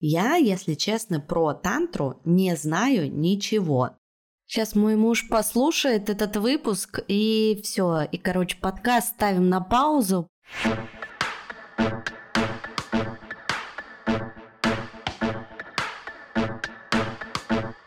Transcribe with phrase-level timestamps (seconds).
[0.00, 3.96] Я, если честно, про тантру не знаю ничего.
[4.46, 8.02] Сейчас мой муж послушает этот выпуск и все.
[8.02, 10.28] И, короче, подкаст ставим на паузу.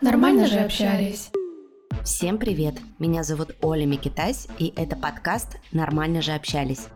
[0.01, 1.31] Нормально же общались.
[2.03, 2.75] Всем привет!
[2.99, 6.87] Меня зовут Оля Микитась, и это подкаст «Нормально же общались».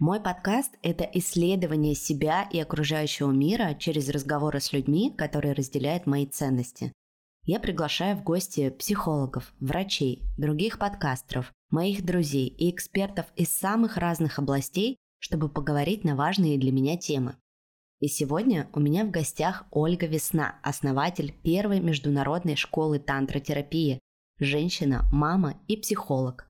[0.00, 6.24] Мой подкаст– это исследование себя и окружающего мира через разговоры с людьми, которые разделяют мои
[6.24, 6.94] ценности.
[7.44, 14.38] Я приглашаю в гости психологов, врачей, других подкастеров, моих друзей и экспертов из самых разных
[14.38, 17.36] областей, чтобы поговорить на важные для меня темы.
[17.98, 24.00] И сегодня у меня в гостях Ольга Весна, основатель первой международной школы тантротерапии,
[24.38, 26.48] женщина, мама и психолог.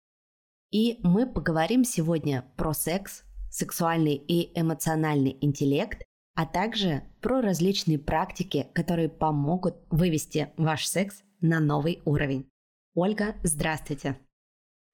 [0.70, 6.02] И мы поговорим сегодня про секс, сексуальный и эмоциональный интеллект,
[6.34, 12.48] а также про различные практики, которые помогут вывести ваш секс на новый уровень.
[12.94, 14.18] Ольга, здравствуйте.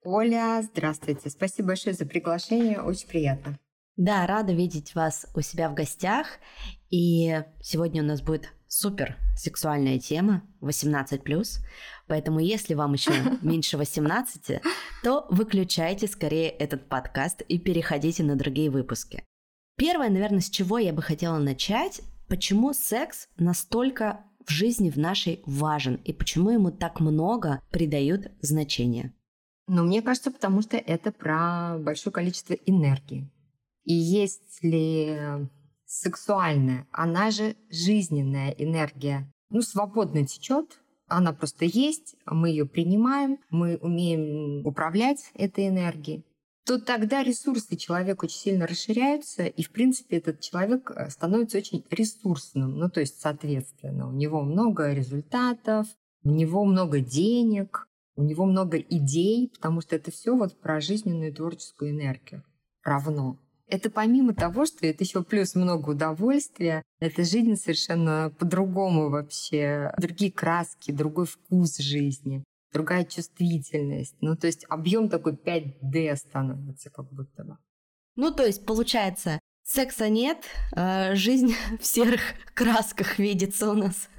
[0.05, 1.31] Оля, здравствуйте.
[1.31, 3.59] Спасибо большое за приглашение, очень приятно.
[3.97, 6.39] Да, рада видеть вас у себя в гостях.
[6.91, 11.47] И сегодня у нас будет супер сексуальная тема 18+.
[12.07, 14.63] Поэтому если вам еще меньше 18,
[15.03, 19.25] то выключайте скорее этот подкаст и переходите на другие выпуски.
[19.77, 25.43] Первое, наверное, с чего я бы хотела начать, почему секс настолько в жизни в нашей
[25.45, 29.13] важен и почему ему так много придают значения?
[29.69, 33.29] Ну, мне кажется, потому что это про большое количество энергии.
[33.85, 35.49] И есть ли
[36.01, 43.77] сексуальная, она же жизненная энергия, ну, свободно течет, она просто есть, мы ее принимаем, мы
[43.77, 46.25] умеем управлять этой энергией,
[46.67, 51.85] то тогда ресурсы человека очень сильно расширяются, и, в принципе, этот человек э, становится очень
[51.91, 52.77] ресурсным.
[52.77, 55.87] Ну, то есть, соответственно, у него много результатов,
[56.25, 61.33] у него много денег, у него много идей, потому что это все вот про жизненную
[61.33, 62.43] творческую энергию
[62.83, 63.39] равно.
[63.69, 69.93] Это помимо того, что это еще плюс много удовольствия, это жизнь совершенно по-другому вообще.
[69.99, 74.15] Другие краски, другой вкус жизни, другая чувствительность.
[74.21, 77.59] Ну, то есть объем такой 5D становится как будто бы.
[78.15, 82.21] Ну, то есть, получается, секса нет, а жизнь в серых
[82.55, 84.09] красках видится у нас.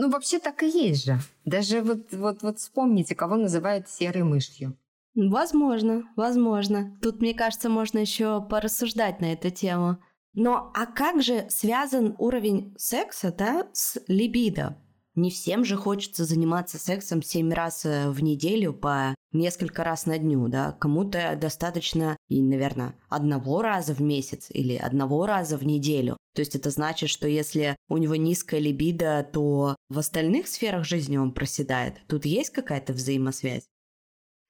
[0.00, 1.18] Ну, вообще так и есть же.
[1.44, 4.78] Даже вот, вот, вот вспомните, кого называют серой мышью.
[5.26, 6.96] Возможно, возможно.
[7.02, 9.98] Тут, мне кажется, можно еще порассуждать на эту тему.
[10.34, 14.80] Но а как же связан уровень секса да, с либидо?
[15.16, 20.18] Не всем же хочется заниматься сексом семь раз э, в неделю по несколько раз на
[20.18, 20.76] дню, да?
[20.78, 26.16] Кому-то достаточно, и, наверное, одного раза в месяц или одного раза в неделю.
[26.36, 31.16] То есть это значит, что если у него низкая либидо, то в остальных сферах жизни
[31.16, 31.94] он проседает.
[32.06, 33.64] Тут есть какая-то взаимосвязь?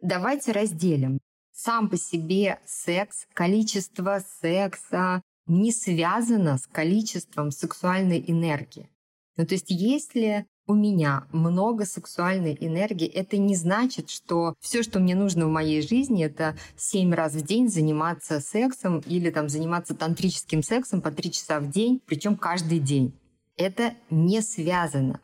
[0.00, 1.18] Давайте разделим.
[1.52, 8.88] Сам по себе секс, количество секса не связано с количеством сексуальной энергии.
[9.36, 15.00] Ну, то есть если у меня много сексуальной энергии, это не значит, что все, что
[15.00, 19.94] мне нужно в моей жизни, это семь раз в день заниматься сексом или там заниматься
[19.94, 23.14] тантрическим сексом по три часа в день, причем каждый день.
[23.56, 25.20] Это не связано.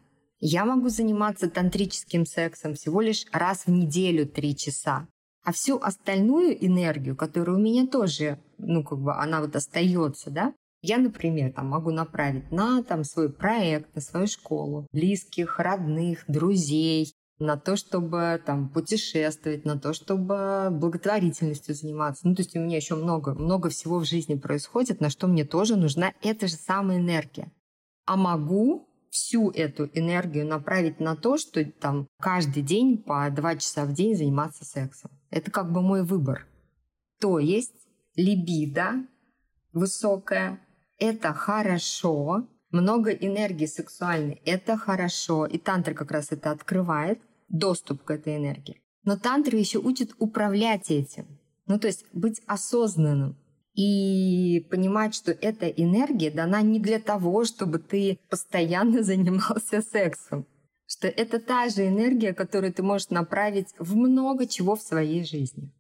[0.46, 5.08] Я могу заниматься тантрическим сексом всего лишь раз в неделю три часа.
[5.42, 10.52] А всю остальную энергию, которая у меня тоже, ну, как бы она вот остается, да,
[10.82, 17.14] я, например, там могу направить на там, свой проект, на свою школу, близких, родных, друзей,
[17.38, 22.28] на то, чтобы там путешествовать, на то, чтобы благотворительностью заниматься.
[22.28, 25.46] Ну, то есть у меня еще много, много всего в жизни происходит, на что мне
[25.46, 27.50] тоже нужна эта же самая энергия.
[28.04, 33.84] А могу всю эту энергию направить на то, что там каждый день по два часа
[33.84, 35.12] в день заниматься сексом.
[35.30, 36.48] Это как бы мой выбор.
[37.20, 37.76] То есть
[38.16, 39.06] либидо
[39.72, 40.60] высокая–
[40.98, 48.10] это хорошо, много энергии сексуальной– это хорошо, и тантра как раз это открывает, доступ к
[48.10, 48.82] этой энергии.
[49.04, 51.38] Но тантра еще учит управлять этим.
[51.66, 53.38] Ну, то есть быть осознанным,
[53.74, 60.46] и понимать, что эта энергия дана не для того, чтобы ты постоянно занимался сексом.
[60.86, 65.72] Что это та же энергия, которую ты можешь направить в много чего в своей жизни.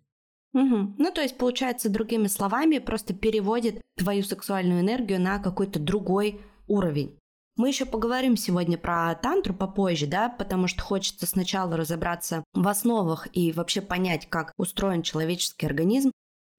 [0.54, 0.94] Угу.
[0.98, 7.18] Ну, то есть, получается, другими словами, просто переводит твою сексуальную энергию на какой-то другой уровень.
[7.56, 13.28] Мы еще поговорим сегодня про тантру попозже, да, потому что хочется сначала разобраться в основах
[13.32, 16.10] и вообще понять, как устроен человеческий организм,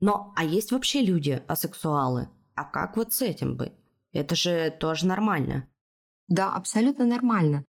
[0.06, 2.30] Но, а есть вообще люди асексуалы?
[2.54, 3.74] А как вот с этим быть?
[4.12, 5.68] Это же тоже нормально.
[6.28, 7.66] Да, абсолютно нормально.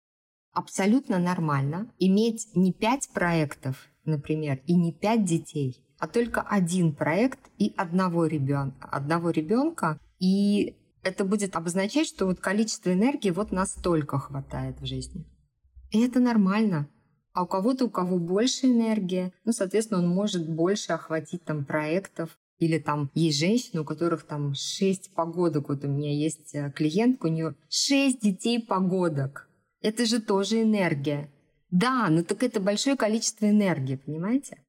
[0.53, 7.39] Абсолютно нормально иметь не пять проектов, например, и не пять детей, а только один проект
[7.57, 8.87] и одного ребенка.
[8.87, 15.25] Одного ребенка, и это будет обозначать, что вот количество энергии вот настолько хватает в жизни.
[15.89, 16.87] И это нормально.
[17.33, 22.37] А у кого-то, у кого больше энергии, ну, соответственно, он может больше охватить там проектов.
[22.59, 25.69] Или там есть женщины, у которых там шесть погодок.
[25.69, 29.49] Вот у меня есть э, клиентка, у нее шесть детей погодок.
[29.81, 31.31] Это же тоже энергия.
[31.71, 34.59] Да, но так это большое количество энергии, понимаете?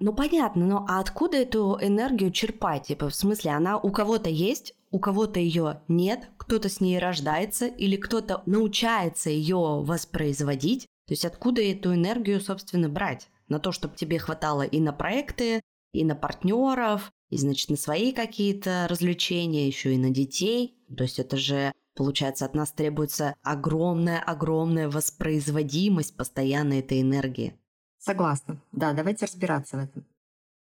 [0.00, 2.88] Ну понятно, но а откуда эту энергию черпать?
[2.88, 7.66] Типа, в смысле, она у кого-то есть, у кого-то ее нет, кто-то с ней рождается
[7.66, 10.86] или кто-то научается ее воспроизводить.
[11.08, 13.30] То есть откуда эту энергию, собственно, брать?
[13.48, 15.62] На то, чтобы тебе хватало и на проекты,
[15.92, 20.76] и на партнеров, и, значит, на свои какие-то развлечения, еще и на детей.
[20.94, 27.58] То есть это же, получается, от нас требуется огромная-огромная воспроизводимость постоянной этой энергии.
[27.98, 28.60] Согласна.
[28.72, 30.04] Да, давайте разбираться в этом.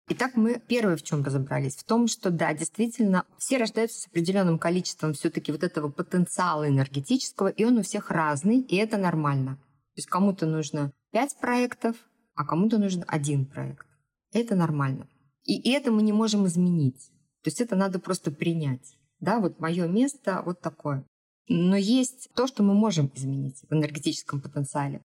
[0.08, 4.58] Итак, мы первое в чем разобрались, в том, что да, действительно, все рождаются с определенным
[4.58, 9.58] количеством все-таки вот этого потенциала энергетического, и он у всех разный, и это нормально.
[9.96, 11.96] То есть кому-то нужно пять проектов,
[12.34, 13.86] а кому-то нужен один проект.
[14.32, 15.08] Это нормально.
[15.44, 17.10] И это мы не можем изменить.
[17.42, 18.96] То есть это надо просто принять.
[19.20, 21.06] Да, вот мое место вот такое.
[21.48, 25.02] Но есть то, что мы можем изменить в энергетическом потенциале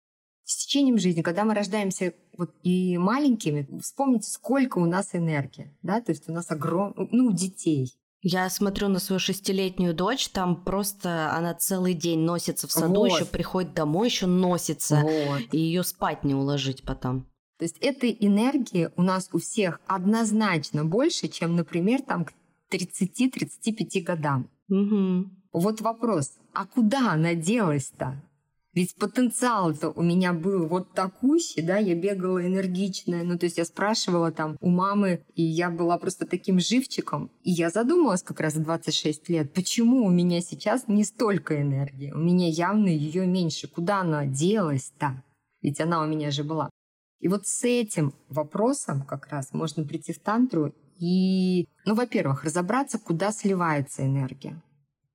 [0.50, 6.00] с течением жизни, когда мы рождаемся вот и маленькими, вспомните, сколько у нас энергии, да,
[6.00, 7.94] то есть у нас огромное, ну, детей.
[8.22, 13.06] Я смотрю на свою шестилетнюю дочь, там просто она целый день носится в саду, вот.
[13.06, 15.42] еще приходит домой, еще носится, вот.
[15.52, 17.26] и ее спать не уложить потом.
[17.58, 22.32] То есть этой энергии у нас у всех однозначно больше, чем, например, там к
[22.70, 24.50] 30-35 годам.
[24.68, 25.30] Угу.
[25.52, 28.22] Вот вопрос, а куда она делась-то?
[28.72, 33.64] Ведь потенциал-то у меня был вот такущий, да, я бегала энергичная, ну, то есть я
[33.64, 37.32] спрашивала там у мамы, и я была просто таким живчиком.
[37.42, 42.12] И я задумалась как раз в 26 лет, почему у меня сейчас не столько энергии,
[42.12, 45.24] у меня явно ее меньше, куда она делась-то?
[45.62, 46.70] Ведь она у меня же была.
[47.18, 52.98] И вот с этим вопросом как раз можно прийти в тантру и, ну, во-первых, разобраться,
[52.98, 54.62] куда сливается энергия.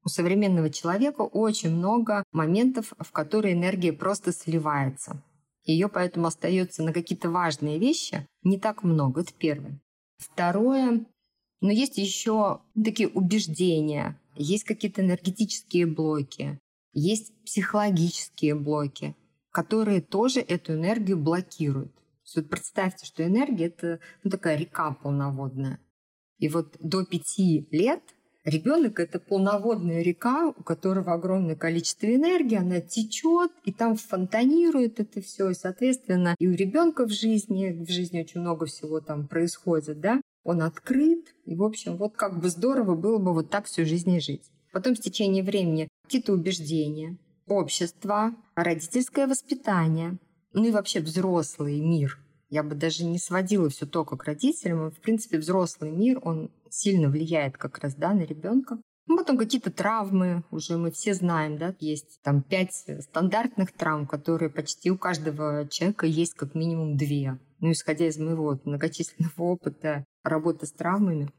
[0.06, 5.22] У современного человека очень много моментов, в которые энергия просто сливается.
[5.63, 9.22] Ее поэтому остается на какие-то важные вещи не так много.
[9.22, 9.81] Это первое.
[10.18, 11.06] Второе,
[11.60, 16.60] но есть еще такие убеждения, есть какие-то энергетические блоки,
[16.94, 19.16] есть психологические блоки,
[19.51, 21.94] которые тоже эту энергию блокируют.
[21.96, 25.80] То вот представьте, что энергия— это ну, такая река полноводная.
[26.38, 28.14] И вот до пяти лет
[28.45, 35.19] Ребенок это полноводная река, у которого огромное количество энергии, она течет, и там фонтанирует это
[35.21, 35.50] все.
[35.50, 40.21] И, соответственно, и у ребенка в жизни, в жизни очень много всего там происходит, да,
[40.44, 44.12] он открыт, и, в общем, вот как бы здорово было бы вот так всю жизнь
[44.12, 44.44] и жить.
[44.71, 47.18] Потом в течение времени какие-то убеждения,
[47.48, 50.19] общество, родительское воспитание,
[50.53, 52.19] ну и вообще взрослый мир.
[52.50, 54.91] Я бы даже не сводила все только к родителям.
[54.91, 58.79] В принципе, взрослый мир, он сильно влияет как раз да, на ребенка.
[59.07, 64.50] Ну, потом какие-то травмы, уже мы все знаем, да, есть там пять стандартных травм, которые
[64.50, 67.38] почти у каждого человека есть как минимум две.
[67.60, 71.31] Ну, исходя из моего многочисленного опыта работы с травмами.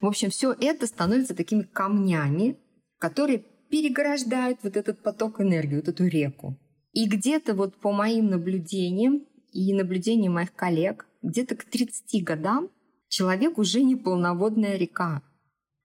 [0.00, 2.58] В общем, все это становится такими камнями,
[2.98, 6.58] которые переграждают вот этот поток энергии, вот эту реку.
[6.92, 12.68] И где-то вот по моим наблюдениям и наблюдениям моих коллег, где-то к 30 годам
[13.14, 15.22] человек уже не полноводная река.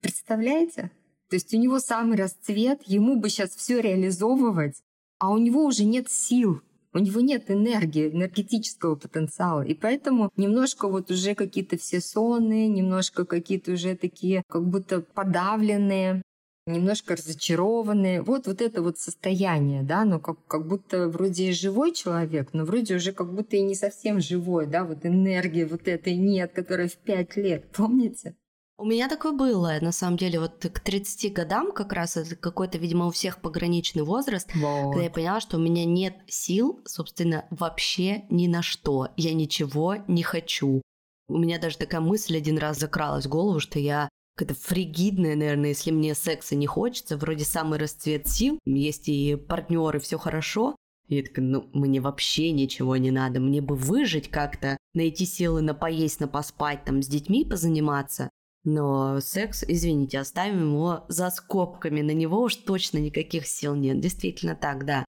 [0.02, 0.92] Представляете?
[1.30, 4.82] То есть у него самый расцвет, ему бы сейчас все реализовывать,
[5.20, 9.62] а у него уже нет сил, у него нет энергии, энергетического потенциала.
[9.62, 16.24] И поэтому немножко вот уже какие-то все сонные, немножко какие-то уже такие как будто подавленные
[16.72, 18.22] немножко разочарованные.
[18.22, 22.66] Вот, вот это вот состояние, да, ну как, как будто вроде и живой человек, но
[22.66, 26.88] вроде уже как будто и не совсем живой, да, вот энергии вот этой нет, которая
[26.88, 28.36] в пять лет, помните?
[28.78, 32.78] У меня такое было, на самом деле, вот к 30 годам как раз это какой-то,
[32.78, 34.94] видимо, у всех пограничный возраст, вот.
[34.94, 39.10] когда я поняла, что у меня нет сил, собственно, вообще ни на что.
[39.18, 40.82] Я ничего не хочу.
[41.28, 44.08] У меня даже такая мысль один раз закралась в голову, что я
[44.40, 50.00] какая-то фригидная, наверное, если мне секса не хочется, вроде самый расцвет сил, есть и партнеры,
[50.00, 50.78] все хорошо.
[51.10, 55.74] Я такая, ну, мне вообще ничего не надо, мне бы выжить как-то, найти силы на
[55.74, 58.30] поесть, на поспать, там, с детьми позаниматься.
[58.64, 62.02] Но секс, извините, оставим его за скобками.
[62.02, 64.00] На него уж точно никаких сил нет.
[64.00, 65.06] Действительно так, да.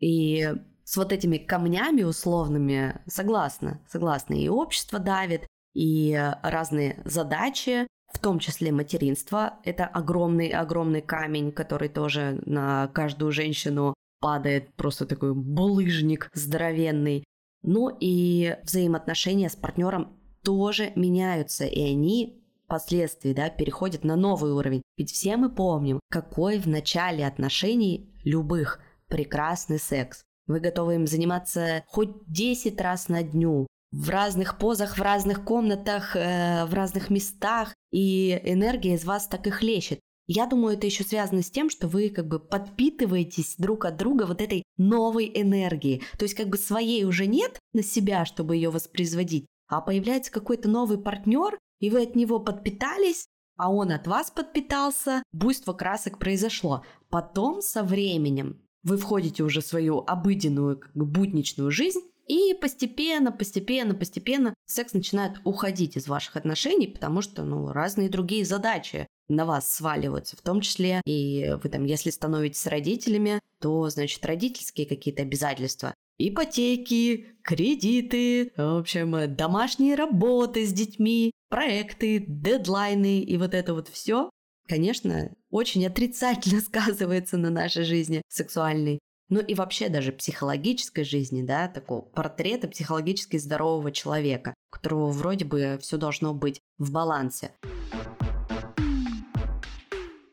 [0.00, 0.48] И
[0.84, 4.34] с вот этими камнями условными согласна, согласна.
[4.34, 9.54] И общество давит, и разные задачи, в том числе материнство.
[9.64, 17.24] Это огромный-огромный камень, который тоже на каждую женщину падает, просто такой булыжник здоровенный.
[17.62, 24.82] Ну и взаимоотношения с партнером тоже меняются, и они впоследствии да, переходят на новый уровень.
[24.96, 30.22] Ведь все мы помним, какой в начале отношений любых прекрасный секс.
[30.46, 36.16] Вы готовы им заниматься хоть 10 раз на дню, в разных позах, в разных комнатах,
[36.16, 40.00] э, в разных местах, и энергия из вас так и хлещет.
[40.26, 44.24] Я думаю, это еще связано с тем, что вы как бы подпитываетесь друг от друга
[44.24, 46.02] вот этой новой энергией.
[46.18, 50.68] То есть как бы своей уже нет на себя, чтобы ее воспроизводить, а появляется какой-то
[50.68, 56.84] новый партнер, и вы от него подпитались, а он от вас подпитался, буйство красок произошло.
[57.10, 63.32] Потом со временем вы входите уже в свою обыденную, как бы будничную жизнь, и постепенно,
[63.32, 69.44] постепенно, постепенно секс начинает уходить из ваших отношений, потому что, ну, разные другие задачи на
[69.44, 75.22] вас сваливаются, в том числе и вы там, если становитесь родителями, то, значит, родительские какие-то
[75.22, 83.88] обязательства, ипотеки, кредиты, в общем, домашние работы с детьми, проекты, дедлайны и вот это вот
[83.88, 84.30] все,
[84.68, 88.98] конечно, очень отрицательно сказывается на нашей жизни сексуальной.
[89.30, 95.46] Ну и вообще даже психологической жизни, да, такого портрета психологически здорового человека, у которого вроде
[95.46, 97.52] бы все должно быть в балансе.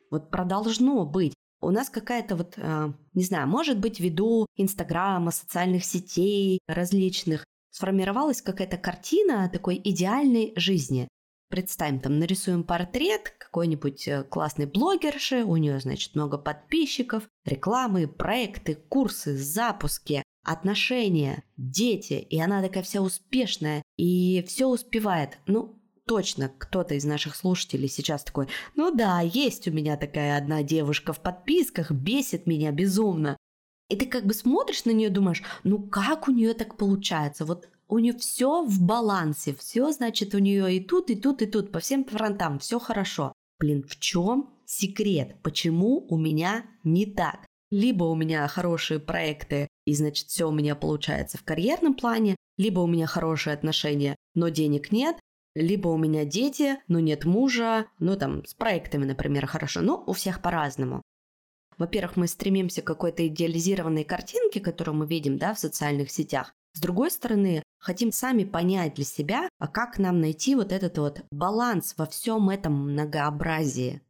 [0.10, 1.34] Вот продолжно быть.
[1.62, 8.42] У нас какая-то вот, э, не знаю, может быть, ввиду Инстаграма, социальных сетей различных, сформировалась
[8.42, 11.08] какая-то картина такой идеальной жизни.
[11.52, 18.76] Представим, там нарисуем портрет какой-нибудь э, классной блогерши, у нее, значит, много подписчиков, рекламы, проекты,
[18.76, 25.40] курсы, запуски, отношения, дети, и она такая вся успешная и все успевает.
[25.46, 25.78] Ну,
[26.08, 31.12] точно кто-то из наших слушателей сейчас такой, ну да, есть у меня такая одна девушка
[31.12, 33.36] в подписках, бесит меня безумно.
[33.90, 37.44] И ты как бы смотришь на нее думаешь, ну как у нее так получается?
[37.44, 41.46] Вот у нее все в балансе, все, значит, у нее и тут, и тут, и
[41.46, 43.34] тут, по всем фронтам, все хорошо.
[43.60, 45.36] Блин, в чем секрет?
[45.44, 47.46] Почему у меня не так?
[47.70, 52.80] Либо у меня хорошие проекты, и значит все у меня получается в карьерном плане, либо
[52.80, 55.20] у меня хорошие отношения, но денег нет,
[55.54, 60.14] либо у меня дети, но нет мужа, ну там с проектами, например, хорошо, но у
[60.14, 61.02] всех по-разному.
[61.78, 66.54] Во-первых, мы стремимся к какой-то идеализированной картинке, которую мы видим да, в социальных сетях.
[66.74, 71.24] С другой стороны, хотим сами понять для себя, а как нам найти вот этот вот
[71.32, 74.02] баланс во всем этом многообразии.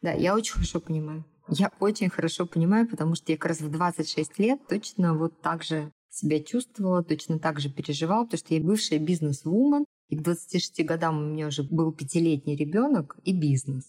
[0.00, 1.24] Да, я очень хорошо понимаю.
[1.48, 5.62] Я очень хорошо понимаю, потому что я как раз в 26 лет точно вот так
[5.62, 10.84] же себя чувствовала, точно так же переживала, потому что я бывшая бизнес-вумен, и к 26
[10.84, 13.84] годам у меня уже был пятилетний ребенок и бизнес.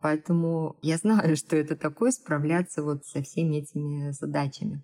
[0.00, 4.82] Поэтому я знаю, что это такое справляться вот со всеми этими задачами.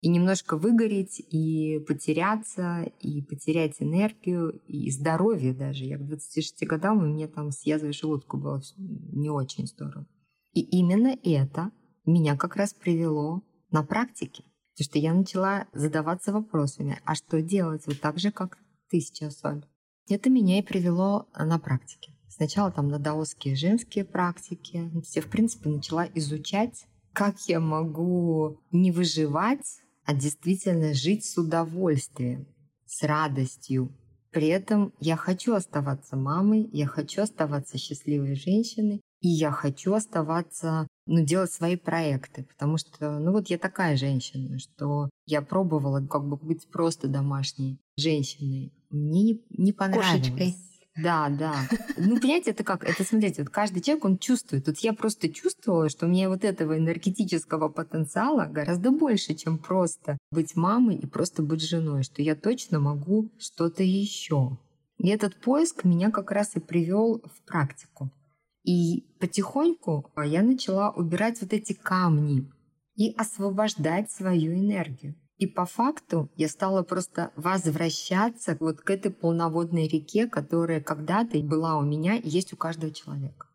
[0.00, 5.84] И немножко выгореть, и потеряться, и потерять энергию, и здоровье даже.
[5.84, 10.06] Я к 26 годам, у меня там с язвой желудка было не очень здорово.
[10.52, 11.72] И именно это
[12.06, 14.44] меня как раз привело на практике.
[14.74, 18.58] Потому что я начала задаваться вопросами, а что делать вот так же, как
[18.90, 19.64] ты сейчас, Оль?
[20.08, 22.12] Это меня и привело на практике.
[22.28, 24.90] Сначала там на даосские женские практики.
[25.14, 32.46] Я, в принципе, начала изучать, как я могу не выживать, а действительно жить с удовольствием,
[32.86, 33.94] с радостью.
[34.30, 40.88] При этом я хочу оставаться мамой, я хочу оставаться счастливой женщиной, и я хочу оставаться,
[41.04, 46.26] ну, делать свои проекты, потому что, ну, вот я такая женщина, что я пробовала как
[46.26, 50.22] бы быть просто домашней женщиной, мне не, не понравилось.
[50.22, 50.56] Кошечкой.
[51.02, 51.54] Да, да.
[51.96, 52.84] Ну, понимаете, это как?
[52.84, 54.66] Это, смотрите, вот каждый человек, он чувствует.
[54.66, 60.18] Вот я просто чувствовала, что у меня вот этого энергетического потенциала гораздо больше, чем просто
[60.30, 64.58] быть мамой и просто быть женой, что я точно могу что-то еще.
[64.98, 68.10] И этот поиск меня как раз и привел в практику.
[68.64, 72.50] И потихоньку я начала убирать вот эти камни
[72.96, 75.14] и освобождать свою энергию.
[75.38, 81.76] И по факту я стала просто возвращаться вот к этой полноводной реке, которая когда-то была
[81.78, 83.46] у меня и есть у каждого человека.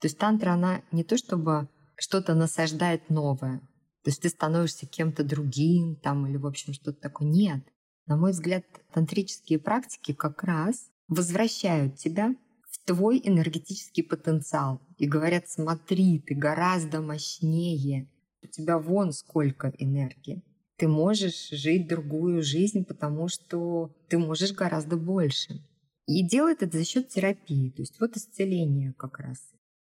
[0.00, 3.60] То есть тантра, она не то чтобы что-то насаждает новое,
[4.06, 7.26] то есть ты становишься кем-то другим там или в общем что-то такое.
[7.28, 7.64] Нет.
[8.06, 12.36] На мой взгляд, тантрические практики как раз возвращают тебя
[12.70, 14.80] в твой энергетический потенциал.
[14.96, 18.08] И говорят, смотри, ты гораздо мощнее.
[18.42, 20.44] У тебя вон сколько энергии.
[20.76, 25.62] Ты можешь жить другую жизнь, потому что ты можешь гораздо больше.
[26.06, 27.70] И делает это за счет терапии.
[27.70, 29.38] То есть вот исцеление как раз.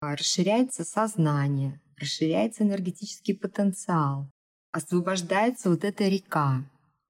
[0.00, 4.30] Расширяется сознание, расширяется энергетический потенциал,
[4.70, 6.64] освобождается вот эта река,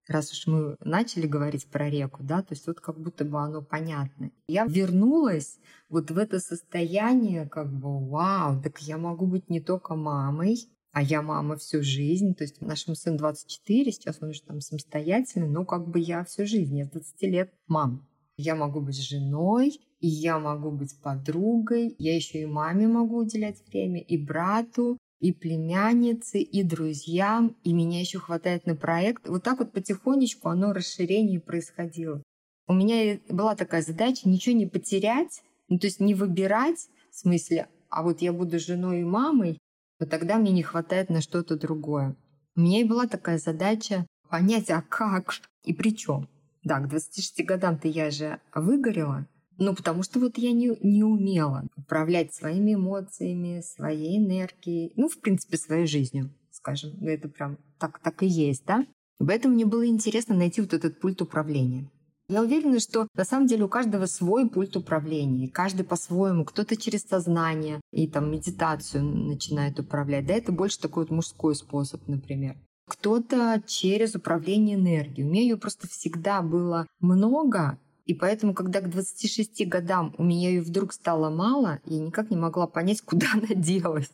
[0.08, 3.62] раз уж мы начали говорить про реку, да, то есть вот как будто бы оно
[3.62, 4.30] понятно.
[4.48, 5.58] Я вернулась
[5.88, 11.02] вот в это состояние, как бы, вау, так я могу быть не только мамой, а
[11.02, 15.64] я мама всю жизнь, то есть нашему сыну 24, сейчас он уже там самостоятельный, но
[15.64, 18.06] как бы я всю жизнь, я с 20 лет мам.
[18.36, 23.62] Я могу быть женой, и я могу быть подругой, я еще и маме могу уделять
[23.66, 29.28] время, и брату, и племяннице, и друзьям, и меня еще хватает на проект.
[29.28, 32.22] Вот так вот потихонечку оно расширение происходило.
[32.68, 37.68] У меня была такая задача ничего не потерять, ну то есть не выбирать в смысле,
[37.88, 39.58] а вот я буду женой и мамой,
[39.98, 42.16] то тогда мне не хватает на что-то другое.
[42.56, 46.28] У меня и была такая задача понять, а как и при чем.
[46.64, 49.26] Да, к 26 годам-то я же выгорела,
[49.58, 55.20] ну, потому что вот я не, не умела управлять своими эмоциями, своей энергией, ну, в
[55.20, 56.92] принципе, своей жизнью, скажем.
[57.04, 58.86] Это прям так, так и есть, да?
[59.20, 61.90] И поэтому мне было интересно найти вот этот пульт управления.
[62.30, 67.04] Я уверена, что на самом деле у каждого свой пульт управления, каждый по-своему, кто-то через
[67.04, 72.56] сознание и там медитацию начинает управлять, да, это больше такой вот мужской способ, например.
[72.86, 75.26] Кто-то через управление энергией.
[75.26, 80.50] У меня ее просто всегда было много, и поэтому, когда к 26 годам у меня
[80.50, 84.10] ее вдруг стало мало, я никак не могла понять, куда она делась.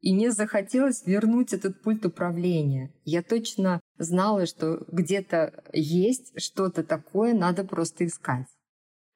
[0.00, 2.92] И мне захотелось вернуть этот пульт управления.
[3.04, 8.46] Я точно знала, что где-то есть что-то такое, надо просто искать.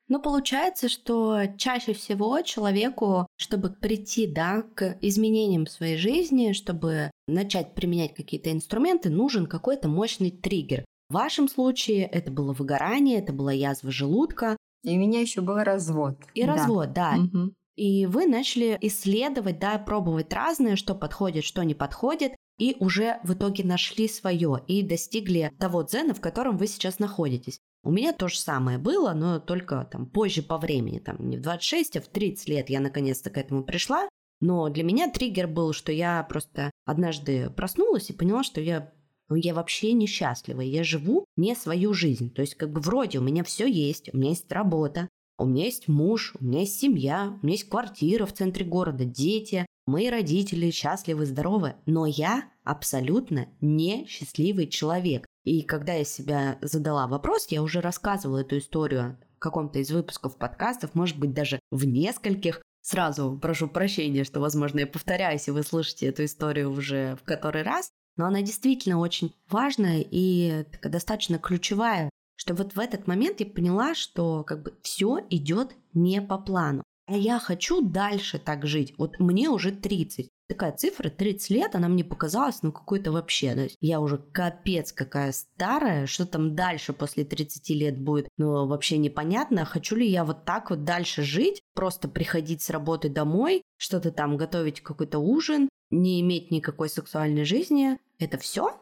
[0.09, 7.11] Но получается, что чаще всего человеку, чтобы прийти да, к изменениям в своей жизни, чтобы
[7.27, 10.85] начать применять какие-то инструменты, нужен какой-то мощный триггер.
[11.09, 14.57] В вашем случае это было выгорание, это была язва желудка.
[14.83, 16.17] И у меня еще был развод.
[16.35, 16.57] И да.
[16.57, 17.17] развод, да.
[17.17, 17.53] Угу.
[17.77, 23.35] И вы начали исследовать, да, пробовать разное, что подходит, что не подходит, и уже в
[23.35, 27.59] итоге нашли свое и достигли того дзена, в котором вы сейчас находитесь.
[27.85, 31.41] У меня то же самое было, но только там позже по времени, там не в
[31.41, 34.09] 26, а в 30 лет я наконец-то к этому пришла.
[34.41, 38.93] Но для меня триггер был, что я просто однажды проснулась и поняла, что я
[39.29, 42.31] но я вообще несчастлива, я живу не свою жизнь.
[42.31, 45.65] То есть как бы вроде у меня все есть, у меня есть работа, у меня
[45.65, 50.09] есть муж, у меня есть семья, у меня есть квартира в центре города, дети, мои
[50.09, 55.27] родители счастливы, здоровы, но я абсолютно не счастливый человек.
[55.45, 60.37] И когда я себя задала вопрос, я уже рассказывала эту историю в каком-то из выпусков
[60.37, 62.63] подкастов, может быть, даже в нескольких.
[62.81, 67.63] Сразу прошу прощения, что, возможно, я повторяюсь, и вы слышите эту историю уже в который
[67.63, 73.47] раз но она действительно очень важная и достаточно ключевая, что вот в этот момент я
[73.47, 76.83] поняла, что как бы все идет не по плану.
[77.07, 78.95] А я хочу дальше так жить.
[78.97, 80.29] Вот мне уже 30.
[80.49, 83.55] Такая цифра, 30 лет, она мне показалась, ну, какой-то вообще.
[83.55, 88.67] То есть я уже капец какая старая, что там дальше после 30 лет будет, ну,
[88.67, 89.65] вообще непонятно.
[89.65, 94.37] Хочу ли я вот так вот дальше жить, просто приходить с работы домой, что-то там
[94.37, 98.82] готовить какой-то ужин, не иметь никакой сексуальной жизни, это все?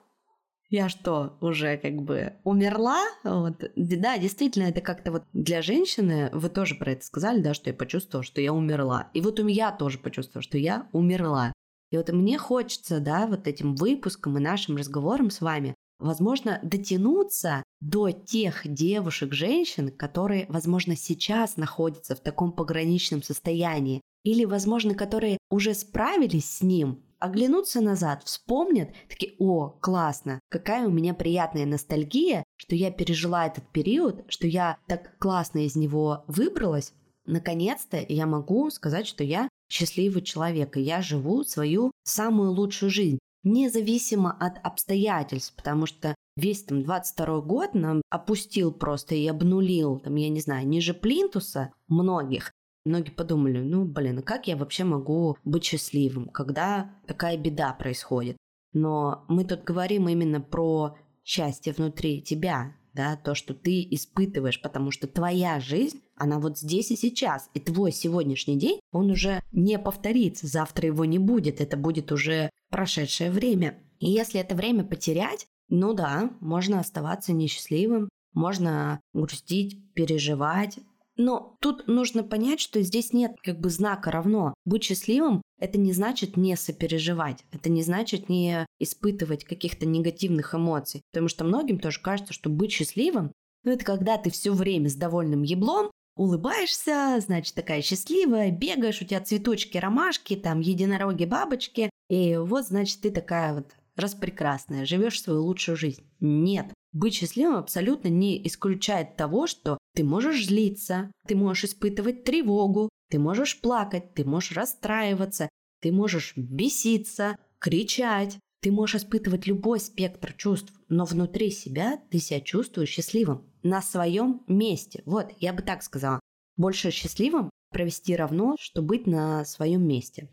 [0.70, 3.02] Я что, уже как бы умерла?
[3.24, 3.64] Вот.
[3.74, 7.74] Да, действительно, это как-то вот для женщины, вы тоже про это сказали, да, что я
[7.74, 9.10] почувствовала, что я умерла.
[9.12, 11.52] И вот у меня тоже почувствовала, что я умерла.
[11.90, 17.64] И вот мне хочется, да, вот этим выпуском и нашим разговором с вами, возможно, дотянуться
[17.80, 25.38] до тех девушек, женщин, которые, возможно, сейчас находятся в таком пограничном состоянии, или, возможно, которые
[25.50, 32.44] уже справились с ним, оглянутся назад, вспомнят, такие, о, классно, какая у меня приятная ностальгия,
[32.56, 36.92] что я пережила этот период, что я так классно из него выбралась.
[37.26, 43.18] Наконец-то я могу сказать, что я счастливый человек, и я живу свою самую лучшую жизнь,
[43.44, 50.16] независимо от обстоятельств, потому что весь там 22 год нам опустил просто и обнулил, там,
[50.16, 52.52] я не знаю, ниже плинтуса многих,
[52.84, 58.36] Многие подумали, ну, блин, а как я вообще могу быть счастливым, когда такая беда происходит?
[58.72, 64.90] Но мы тут говорим именно про счастье внутри тебя, да, то, что ты испытываешь, потому
[64.90, 69.78] что твоя жизнь, она вот здесь и сейчас, и твой сегодняшний день, он уже не
[69.78, 73.78] повторится, завтра его не будет, это будет уже прошедшее время.
[73.98, 80.78] И если это время потерять, ну да, можно оставаться несчастливым, можно грустить, переживать,
[81.20, 84.54] Но тут нужно понять, что здесь нет как бы знака равно.
[84.64, 91.02] Быть счастливым– это не значит не сопереживать, это не значит не испытывать каких-то негативных эмоций.
[91.12, 93.32] Потому что многим тоже кажется, что быть счастливым
[93.64, 99.04] ну, это когда ты все время с довольным еблом, улыбаешься, значит, такая счастливая, бегаешь, у
[99.04, 105.42] тебя цветочки, ромашки, там, единороги, бабочки, и вот, значит, ты такая вот распрекрасная, живешь свою
[105.42, 106.02] лучшую жизнь.
[106.20, 112.88] Нет, быть счастливым абсолютно не исключает того, что ты можешь злиться, ты можешь испытывать тревогу,
[113.10, 115.50] ты можешь плакать, ты можешь расстраиваться,
[115.82, 122.40] ты можешь беситься, кричать, ты можешь испытывать любой спектр чувств, но внутри себя ты себя
[122.40, 125.02] чувствуешь счастливым, на своем месте.
[125.04, 126.18] Вот, я бы так сказала.
[126.56, 130.30] Больше счастливым провести равно, что быть на своем месте.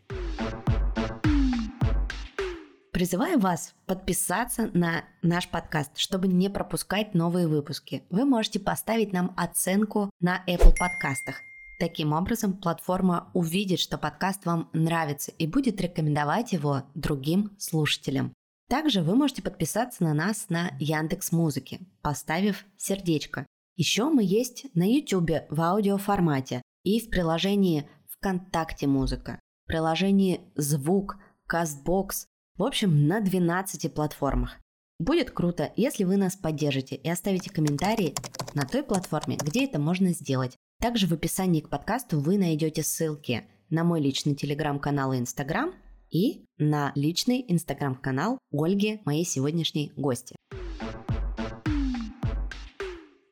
[2.98, 8.02] Призываю вас подписаться на наш подкаст, чтобы не пропускать новые выпуски.
[8.10, 11.36] Вы можете поставить нам оценку на Apple подкастах.
[11.78, 18.32] Таким образом, платформа увидит, что подкаст вам нравится и будет рекомендовать его другим слушателям.
[18.68, 23.46] Также вы можете подписаться на нас на Яндекс Музыке, поставив сердечко.
[23.76, 31.16] Еще мы есть на YouTube в аудиоформате и в приложении ВКонтакте Музыка, приложении Звук,
[31.48, 32.26] Castbox,
[32.58, 34.58] в общем, на 12 платформах.
[34.98, 38.16] Будет круто, если вы нас поддержите и оставите комментарии
[38.54, 40.56] на той платформе, где это можно сделать.
[40.80, 45.72] Также в описании к подкасту вы найдете ссылки на мой личный телеграм-канал и инстаграм
[46.10, 50.34] и на личный инстаграм-канал Ольги, моей сегодняшней гости.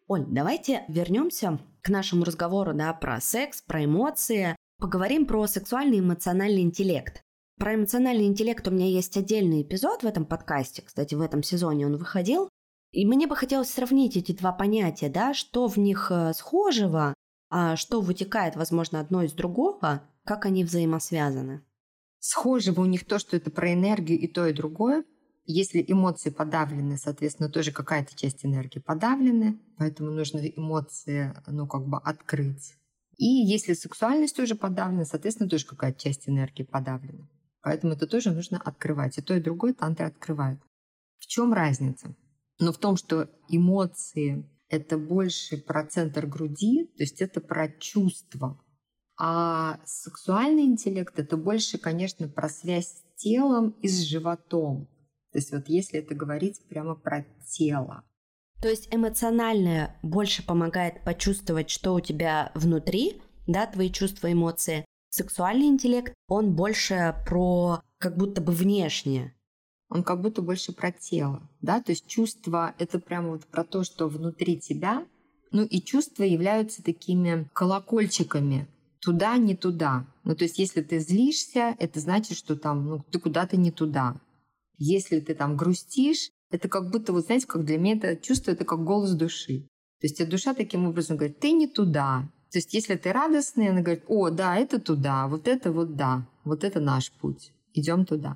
[0.06, 4.54] Оль, давайте вернемся к нашему разговору да, про секс, про эмоции.
[4.78, 7.22] Поговорим про сексуальный эмоциональный интеллект.
[7.58, 11.86] Про эмоциональный интеллект у меня есть отдельный эпизод в этом подкасте, кстати, в этом сезоне
[11.86, 12.50] он выходил.
[12.92, 17.14] И мне бы хотелось сравнить эти два понятия, да, что в них э, схожего,
[17.48, 21.62] а что вытекает, возможно, одно из другого, как они взаимосвязаны.
[22.18, 25.04] Схожего у них то, что это про энергию и то, и другое.
[25.46, 31.98] Если эмоции подавлены, соответственно, тоже какая-то часть энергии подавлены, поэтому нужно эмоции, ну, как бы
[31.98, 32.74] открыть.
[33.16, 37.28] И если сексуальность тоже подавлена, соответственно, тоже какая-то часть энергии подавлена.
[37.66, 39.18] Поэтому это тоже нужно открывать.
[39.18, 40.60] И то, и другое тантры открывают.
[41.18, 42.14] В чем разница?
[42.60, 48.62] Но в том, что эмоции— это больше про центр груди, то есть это про чувства.
[49.18, 54.86] А сексуальный интеллект— это больше, конечно, про связь с телом и с животом.
[55.32, 58.04] То есть вот если это говорить прямо про тело.
[58.62, 64.84] То есть эмоциональное больше помогает почувствовать, что у тебя внутри, да, твои чувства, эмоции,
[65.18, 69.34] Сексуальный интеллект, он больше про как будто бы внешнее.
[69.88, 73.82] Он как будто больше про тело, да, то есть чувства— это прямо вот про то,
[73.82, 75.06] что внутри тебя,
[75.52, 78.68] ну и чувства являются такими колокольчиками
[79.00, 80.06] туда, не туда.
[80.24, 84.20] Ну то есть если ты злишься, это значит, что там, ну ты куда-то не туда.
[84.76, 88.66] Если ты там грустишь, это как будто, вот знаете, как для меня это чувство, это
[88.66, 89.62] как голос души.
[89.98, 93.82] То есть душа таким образом говорит, ты не туда, то есть если ты радостный, она
[93.82, 98.34] говорит, о, да, это туда, вот это вот да, вот это наш путь, идем туда.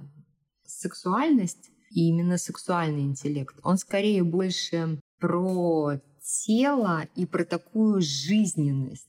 [0.66, 9.08] Сексуальность и именно сексуальный интеллект, он скорее больше про тело и про такую жизненность,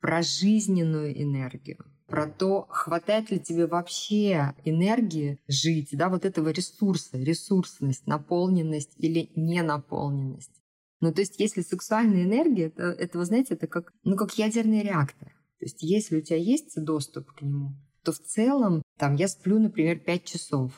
[0.00, 7.18] про жизненную энергию про то, хватает ли тебе вообще энергии жить, да, вот этого ресурса,
[7.18, 10.57] ресурсность, наполненность или ненаполненность.
[11.00, 14.82] Ну, то есть, если сексуальная энергия, это, это вы знаете, это как, ну, как ядерный
[14.82, 15.28] реактор.
[15.58, 19.58] То есть, если у тебя есть доступ к нему, то в целом, там, я сплю,
[19.58, 20.72] например, 5 часов.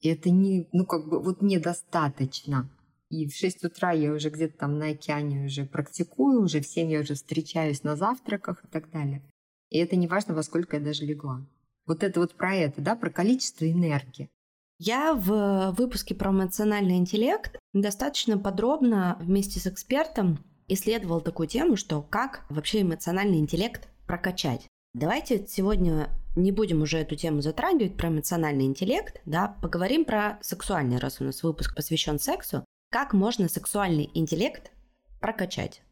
[0.00, 2.70] И это не, ну, как бы, вот недостаточно.
[3.10, 6.90] И в 6 утра я уже где-то там на океане уже практикую, уже в 7
[6.90, 9.22] я уже встречаюсь на завтраках и так далее.
[9.70, 11.46] И это не важно, во сколько я даже легла.
[11.86, 14.30] Вот это вот про это, да, про количество энергии.
[14.78, 22.02] Я в выпуске про эмоциональный интеллект достаточно подробно вместе с экспертом исследовал такую тему, что
[22.02, 24.66] как вообще эмоциональный интеллект прокачать.
[24.94, 30.98] Давайте сегодня не будем уже эту тему затрагивать про эмоциональный интеллект, да, поговорим про сексуальный,
[30.98, 32.64] раз у нас выпуск посвящен сексу.
[32.90, 34.72] Как можно сексуальный интеллект
[35.20, 35.82] прокачать?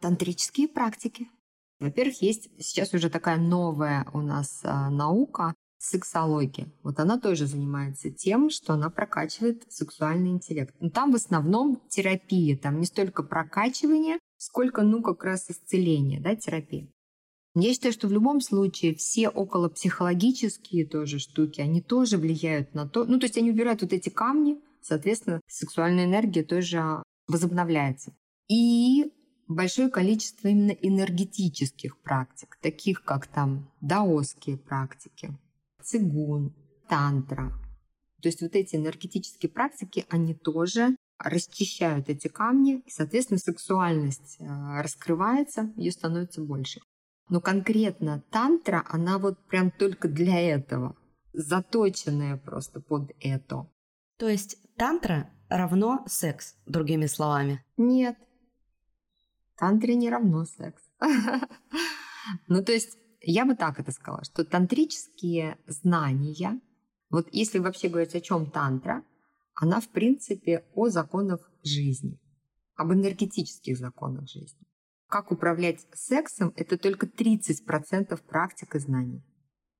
[0.00, 1.28] Тантрические практики.
[1.80, 6.70] Во-первых, есть сейчас уже такая новая у нас а, наука, сексология.
[6.82, 10.74] Вот она тоже занимается тем, что она прокачивает сексуальный интеллект.
[10.78, 16.36] Но там в основном терапия, там не столько прокачивание, сколько, ну, как раз исцеление, да,
[16.36, 16.86] терапия.
[17.54, 22.86] Я считаю, что в любом случае все около психологические тоже штуки, они тоже влияют на
[22.86, 28.14] то, ну, то есть они убирают вот эти камни, соответственно, сексуальная энергия тоже возобновляется.
[28.48, 29.12] И
[29.48, 35.36] большое количество именно энергетических практик, таких как там даосские практики,
[35.90, 36.54] цигун,
[36.88, 37.52] тантра.
[38.22, 44.44] То есть вот эти энергетические практики, они тоже расчищают эти камни, и, соответственно, сексуальность э,
[44.80, 46.80] раскрывается, ее становится больше.
[47.28, 50.96] Но конкретно тантра, она вот прям только для этого,
[51.32, 53.68] заточенная просто под это.
[54.16, 57.64] То есть тантра равно секс, другими словами?
[57.76, 58.16] Нет.
[59.56, 60.82] Тантре не равно секс.
[62.48, 66.60] Ну, то есть я бы так это сказала, что тантрические знания,
[67.10, 69.04] вот если вообще говорить о чем тантра,
[69.54, 72.18] она в принципе о законах жизни,
[72.76, 74.66] об энергетических законах жизни.
[75.06, 79.22] Как управлять сексом– это только 30% практик и знаний.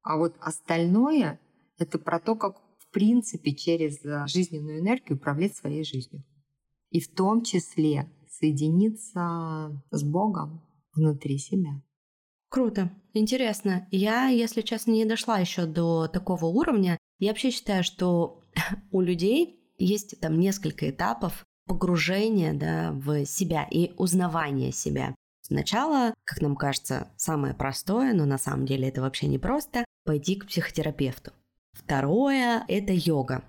[0.03, 1.41] А вот остальное–
[1.79, 6.25] это про то, как в принципе через э, жизненную энергию управлять своей жизнью.
[6.91, 10.61] И в том числе соединиться с Богом
[10.95, 11.81] внутри себя.
[12.51, 13.87] Круто, интересно.
[13.93, 16.99] Я, если честно, не дошла еще до такого уровня.
[17.21, 18.43] Я вообще считаю, что
[18.91, 25.15] у людей есть там несколько этапов погружения да, в себя и узнавания себя.
[25.43, 30.35] Сначала, как нам кажется, самое простое, но на самом деле это вообще не просто, пойти
[30.35, 31.33] к психотерапевту.
[31.73, 33.45] Второе– это йога.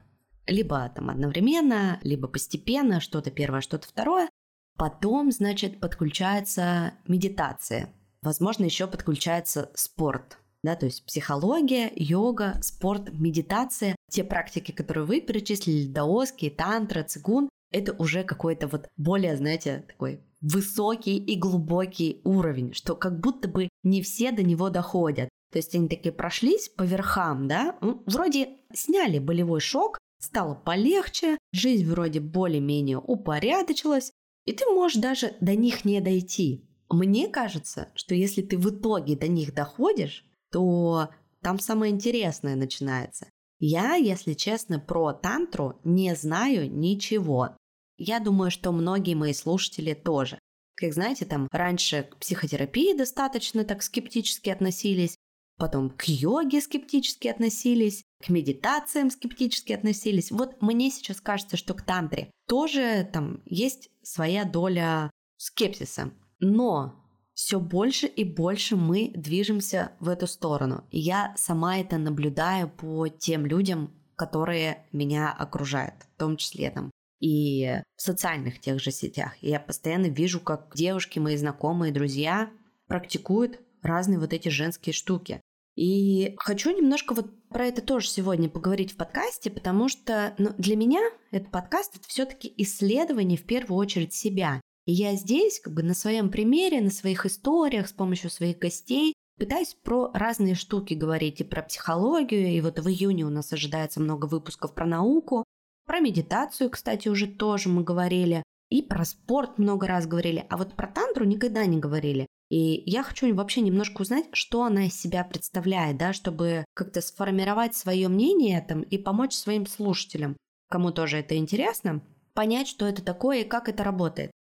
[0.46, 4.30] Либо там одновременно, либо постепенно, что-то первое, что-то второе.
[4.78, 7.92] Потом, значит, подключается медитация.
[8.22, 10.38] Возможно, еще подключается спорт.
[10.64, 17.50] Да, то есть психология, йога, спорт, медитация, те практики, которые вы перечислили, даоски, тантра, цигун,
[17.72, 23.70] это уже какой-то вот более, знаете, такой высокий и глубокий уровень, что как будто бы
[23.84, 25.30] не все до него доходят.
[25.52, 31.90] То есть они такие прошлись по верхам, да, вроде сняли болевой шок, стало полегче, жизнь
[31.90, 34.12] вроде более-менее упорядочилась,
[34.46, 36.68] и ты можешь даже до них не дойти.
[36.92, 41.10] Мне кажется, что если ты в итоге до них доходишь, то
[41.42, 43.28] там самое интересное начинается.
[43.60, 47.56] Я, если честно, про тантру не знаю ничего.
[47.98, 50.40] Я думаю, что многие мои слушатели тоже.
[50.76, 55.16] Как знаете, там раньше к психотерапии достаточно так скептически относились,
[55.58, 60.32] потом к йоге скептически относились, к медитациям скептически относились.
[60.32, 66.12] Вот мне сейчас кажется, что к тантре тоже там есть своя доля скепсиса.
[66.42, 67.02] Но
[67.34, 70.84] все больше и больше мы движемся в эту сторону.
[70.92, 76.92] И я сама это наблюдаю по тем людям, которые меня окружают, в том числе там
[77.22, 79.34] и в социальных тех же сетях.
[79.42, 82.50] Я постоянно вижу, как девушки, мои знакомые, друзья
[82.88, 85.40] практикуют разные вот эти женские штуки.
[85.76, 90.76] И хочу немножко вот про это тоже сегодня поговорить в подкасте, потому что ну, для
[90.76, 91.00] меня
[91.32, 94.60] этот подкаст это все-таки исследование в первую очередь себя.
[94.86, 99.13] И я здесь как бы на своем примере, на своих историях, с помощью своих гостей
[99.38, 101.41] пытаюсь про разные штуки говорить.
[101.41, 105.44] И про психологию, и вот в июне у нас ожидается много выпусков про науку,
[105.86, 110.76] про медитацию, кстати, уже тоже мы говорили, и про спорт много раз говорили, а вот
[110.76, 112.28] про тантру никогда не говорили.
[112.50, 117.76] И я хочу вообще немножко узнать, что она из себя представляет, да, чтобы как-то сформировать
[117.76, 120.38] свое мнение там и помочь своим слушателям,
[120.70, 122.02] кому тоже это интересно,
[122.34, 124.32] понять, что это такое и как это работает.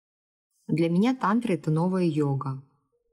[0.70, 2.62] Для меня тантра– это новая йога.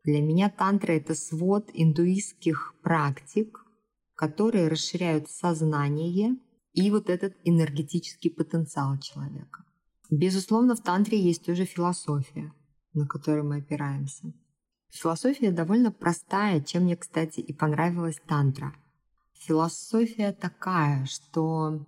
[0.04, 3.66] Для меня тантра– это свод индуистских практик,
[4.14, 6.38] которые расширяют сознание
[6.74, 9.66] и вот этот энергетический потенциал человека.
[10.12, 12.54] Безусловно, в тантре есть тоже философия,
[12.94, 14.32] на которую мы опираемся.
[14.90, 18.76] Философия довольно простая, чем мне, кстати, и понравилась тантра.
[19.34, 21.86] Философия такая, что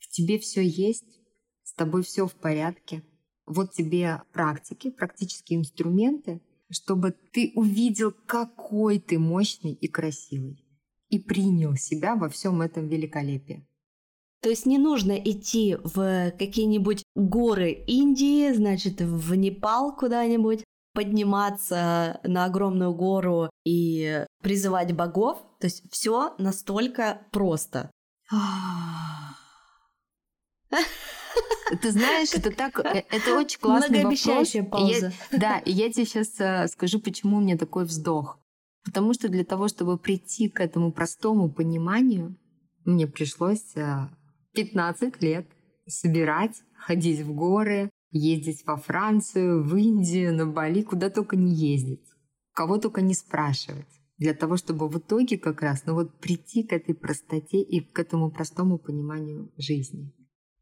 [0.00, 1.20] в тебе все есть,
[1.62, 3.04] с тобой все в порядке.
[3.46, 10.64] Вот тебе практики, практические инструменты, чтобы ты увидел, какой ты мощный и красивый,
[11.10, 13.66] и принял себя во всем этом великолепии.
[14.40, 22.44] То есть не нужно идти в какие-нибудь горы Индии, значит, в Непал куда-нибудь, подниматься на
[22.44, 25.38] огромную гору и призывать богов.
[25.60, 27.90] То есть все настолько просто.
[31.80, 34.52] Ты знаешь, это так, э, это очень классный вопрос.
[34.70, 35.12] пауза.
[35.30, 38.38] Я, да, и я тебе сейчас э, скажу, почему у меня такой вздох.
[38.84, 42.36] Потому что для того, чтобы прийти к этому простому пониманию,
[42.84, 43.74] мне пришлось
[44.52, 45.46] 15 э, лет
[45.86, 52.06] собирать, ходить в горы, ездить во Францию, в Индию, на Бали, куда только не ездить,
[52.52, 56.72] кого только не спрашивать, для того, чтобы в итоге как раз ну вот прийти к
[56.72, 60.12] этой простоте и к этому простому пониманию жизни.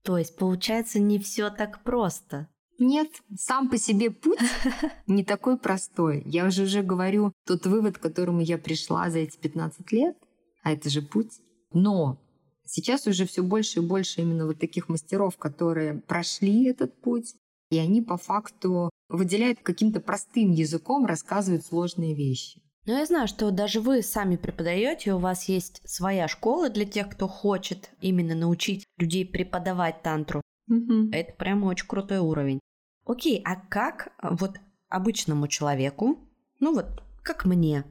[0.02, 2.48] То есть получается не все так просто.
[2.78, 4.38] Нет, сам по себе путь
[5.06, 6.22] не такой простой.
[6.26, 10.16] Я уже уже говорю, тот вывод, к которому я пришла за эти 15 лет,
[10.62, 11.40] а это же путь.
[11.72, 12.20] Но
[12.64, 17.34] сейчас уже все больше и больше именно вот таких мастеров, которые прошли этот путь,
[17.70, 22.60] и они по факту выделяют каким-то простым языком, рассказывают сложные вещи.
[22.84, 27.08] Но я знаю, что даже вы сами преподаете, у вас есть своя школа для тех,
[27.08, 30.42] кто хочет именно научить людей преподавать тантру.
[30.68, 31.10] Угу.
[31.12, 32.58] Это прямо очень крутой уровень.
[33.04, 36.18] Окей, а как вот обычному человеку,
[36.58, 37.84] ну вот как мне,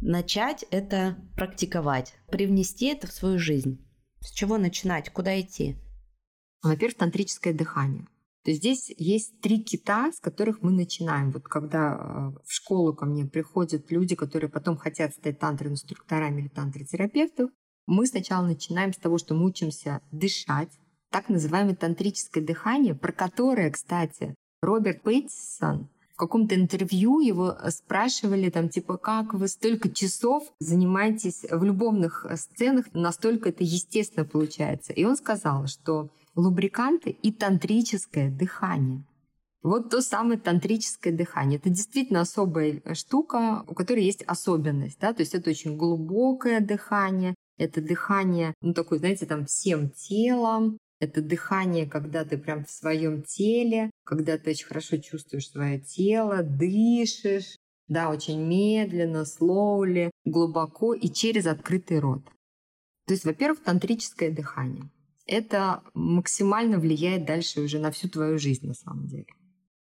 [0.00, 3.84] начать это практиковать, привнести это в свою жизнь?
[4.20, 5.76] С чего начинать, куда идти?
[6.62, 8.06] Во-первых, тантрическое дыхание.
[8.46, 11.32] То здесь есть три кита, с которых мы начинаем.
[11.32, 16.48] Вот когда э, в школу ко мне приходят люди, которые потом хотят стать тантр-инструкторами или
[16.48, 17.50] тантротерапевтов,
[17.88, 20.70] мы сначала начинаем с того, что мы учимся дышать,
[21.10, 28.68] так называемое тантрическое дыхание, про которое, кстати, Роберт Пейтсон в каком-то интервью его спрашивали там
[28.68, 34.92] типа, как вы столько часов занимаетесь в любовных сценах, настолько это естественно получается.
[34.92, 39.04] И он сказал, что лубриканты и тантрическое дыхание.
[39.62, 41.58] Вот то самое тантрическое дыхание.
[41.58, 45.00] Это действительно особая штука, у которой есть особенность.
[45.00, 45.12] Да?
[45.12, 51.20] То есть это очень глубокое дыхание, это дыхание, ну такое, знаете, там всем телом, это
[51.20, 57.56] дыхание, когда ты прям в своем теле, когда ты очень хорошо чувствуешь свое тело, дышишь,
[57.88, 62.22] да, очень медленно, слоули, глубоко и через открытый рот.
[63.06, 64.84] То есть, во-первых, тантрическое дыхание
[65.26, 69.26] это максимально влияет дальше уже на всю твою жизнь на самом деле.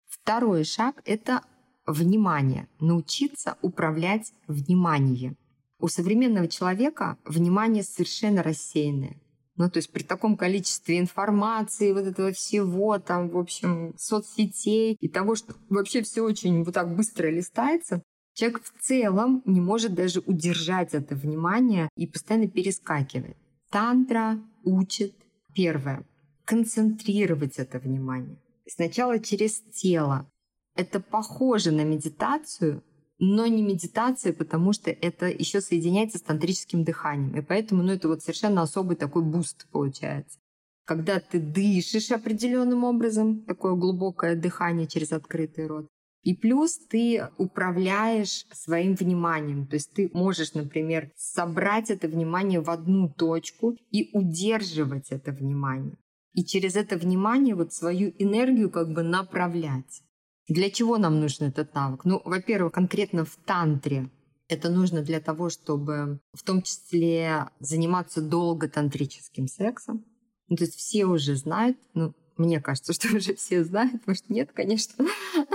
[0.07, 1.43] Второй шаг— это
[1.85, 5.37] внимание, научиться управлять вниманием.
[5.79, 9.21] У современного человека внимание совершенно рассеянное.
[9.55, 15.09] Ну, то есть при таком количестве информации, вот этого всего, там, в общем, соцсетей и
[15.09, 18.01] того, что вообще все очень вот так быстро листается,
[18.33, 23.37] человек в целом не может даже удержать это внимание и постоянно перескакивает.
[23.69, 25.13] Тантра учит,
[25.53, 26.05] первое,
[26.45, 28.37] концентрировать это внимание.
[28.67, 30.29] Сначала через тело.
[30.75, 32.83] Это похоже на медитацию,
[33.19, 37.37] но не медитация, потому что это еще соединяется с тантрическим дыханием.
[37.37, 40.39] И поэтому ну, это вот совершенно особый такой boost получается.
[40.85, 45.87] Когда ты дышишь определенным образом, такое глубокое дыхание через открытый рот,
[46.23, 49.67] и плюс ты управляешь своим вниманием.
[49.67, 55.97] То есть ты можешь, например, собрать это внимание в одну точку и удерживать это внимание.
[56.33, 60.03] И через это внимание вот свою энергию как бы направлять.
[60.47, 62.05] Для чего нам нужен этот навык?
[62.05, 64.09] Ну, во-первых, конкретно в тантре
[64.49, 70.03] это нужно для того, чтобы в том числе заниматься долго тантрическим сексом.
[70.47, 74.49] Ну, то есть все уже знают, ну, мне кажется, что уже все знают, может, нет,
[74.53, 75.05] конечно.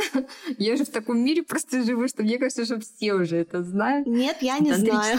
[0.58, 4.06] Я же в таком мире просто живу, что мне кажется, что все уже это знают.
[4.06, 5.18] Нет, я не знаю.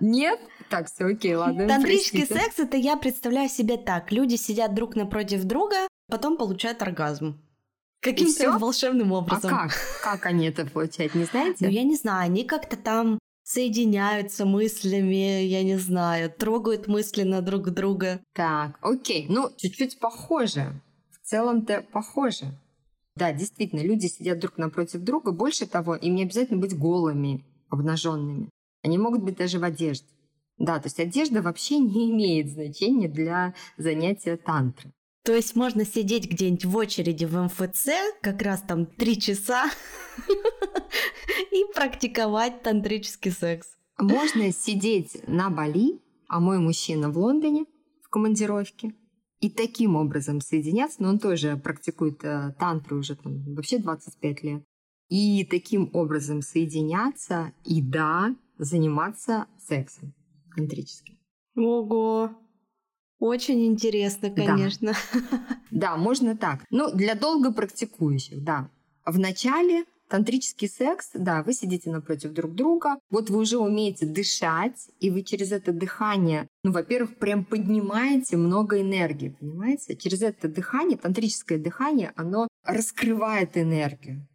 [0.00, 0.40] Нет?
[0.70, 1.66] Так, все окей, ладно.
[1.66, 4.12] Тантрический секс это я представляю себе так.
[4.12, 7.40] Люди сидят друг напротив друга, потом получают оргазм.
[8.00, 9.52] Каким-то волшебным а образом.
[9.52, 9.72] А как?
[10.02, 11.66] Как они это получают, не знаете?
[11.66, 13.18] Ну, я не знаю, они как-то там
[13.48, 18.20] соединяются мыслями, я не знаю, трогают мысленно друг друга.
[18.34, 20.82] Так, окей, ну, чуть-чуть похоже.
[21.10, 22.46] В целом-то похоже.
[23.16, 25.32] Да, действительно, люди сидят друг напротив друга.
[25.32, 28.50] Больше того, им не обязательно быть голыми, обнаженными.
[28.82, 30.06] Они могут быть даже в одежде.
[30.58, 34.92] Да, то есть одежда вообще не имеет значения для занятия тантры.
[35.28, 37.88] То есть можно сидеть где-нибудь в очереди в МФЦ,
[38.22, 39.70] как раз там три часа,
[41.52, 43.68] и практиковать тантрический секс.
[43.98, 47.66] Можно сидеть на Бали, а мой мужчина в Лондоне
[48.02, 48.94] в командировке,
[49.40, 54.64] и таким образом соединяться, но он тоже практикует э, тантру уже там вообще 25 лет,
[55.10, 60.14] и таким образом соединяться и, да, заниматься сексом
[60.56, 61.18] тантрическим.
[61.54, 62.30] Ого!
[63.18, 64.94] Очень интересно, конечно.
[65.12, 65.56] Да.
[65.70, 66.64] да, можно так.
[66.70, 68.70] Ну, для долго практикующих, да.
[69.04, 74.88] В начале тантрический секс, да, вы сидите напротив друг друга, вот вы уже умеете дышать,
[75.00, 79.96] и вы через это дыхание, ну, во-первых, прям поднимаете много энергии, понимаете?
[79.96, 84.26] Через это дыхание, тантрическое дыхание, оно раскрывает энергию.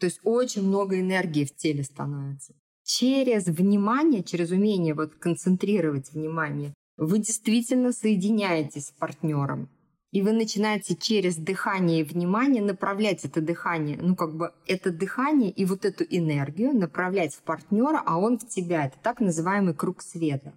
[0.00, 2.54] То есть очень много энергии в теле становится.
[2.84, 9.68] Через внимание, через умение вот концентрировать внимание вы действительно соединяетесь с партнером.
[10.10, 15.50] И вы начинаете через дыхание и внимание направлять это дыхание, ну как бы это дыхание
[15.50, 18.86] и вот эту энергию направлять в партнера, а он в тебя.
[18.86, 20.54] Это так называемый круг света.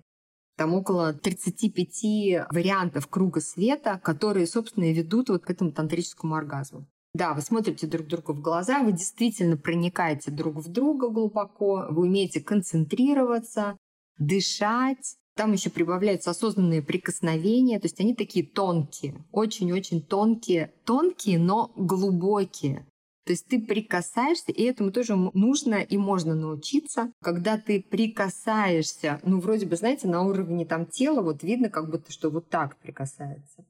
[0.58, 6.86] Там около 35 вариантов круга света, которые, собственно, и ведут вот к этому тантрическому оргазму.
[7.14, 12.04] Да, вы смотрите друг другу в глаза, вы действительно проникаете друг в друга глубоко, вы
[12.04, 13.76] умеете концентрироваться,
[14.20, 15.18] дышать.
[15.38, 22.88] Там еще прибавляются осознанные прикосновения, то есть они такие тонкие, очень-очень тонкие, тонкие, но глубокие.
[23.24, 27.12] То есть ты прикасаешься, и этому тоже нужно и можно научиться.
[27.22, 32.12] Когда ты прикасаешься, ну, вроде бы, знаете, на уровне там тела, вот видно как будто,
[32.12, 33.64] что вот так прикасается.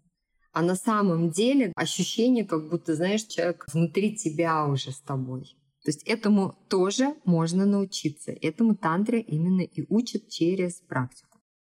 [0.53, 5.57] А на самом деле ощущение, как будто, знаешь, человек внутри тебя уже с тобой.
[5.83, 8.31] То есть этому тоже можно научиться.
[8.31, 11.26] Этому тантре именно и учат через практику.